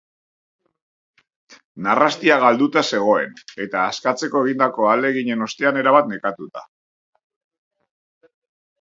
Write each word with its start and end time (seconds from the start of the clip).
Narrastia 1.87 2.39
galduta 2.45 2.83
zegoen, 2.93 3.37
eta 3.67 3.85
askatzeko 3.91 4.43
egindako 4.49 4.91
ahaleginen 4.91 5.47
ostean 5.51 5.81
erabat 5.85 6.13
nekatuta. 6.17 6.69